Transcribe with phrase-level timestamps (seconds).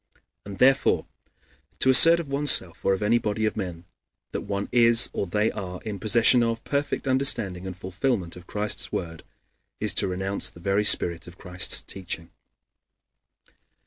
[0.47, 1.05] And therefore,
[1.77, 3.85] to assert of one's self or of any body of men,
[4.31, 8.91] that one is or they are in possession of perfect understanding and fulfillment of Christ's
[8.91, 9.21] word,
[9.79, 12.31] is to renounce the very spirit of Christ's teaching.